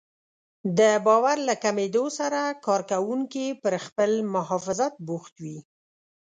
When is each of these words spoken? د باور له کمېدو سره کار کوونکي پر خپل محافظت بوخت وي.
د 0.77 0.81
باور 1.05 1.37
له 1.47 1.55
کمېدو 1.63 2.05
سره 2.19 2.39
کار 2.65 2.81
کوونکي 2.91 3.45
پر 3.63 3.73
خپل 3.85 4.11
محافظت 4.35 4.93
بوخت 5.07 5.35
وي. 5.43 5.57